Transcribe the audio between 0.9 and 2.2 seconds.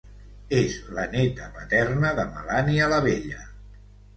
la neta paterna